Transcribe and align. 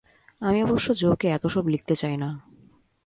আমি 0.41 0.59
অবশ্য 0.63 0.87
জো-কে 0.93 1.27
এত 1.27 1.43
সব 1.47 1.65
লিখতে 1.67 1.93
চাই 1.95 2.15
না। 2.17 2.29